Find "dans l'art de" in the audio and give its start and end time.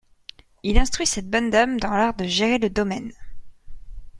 1.79-2.25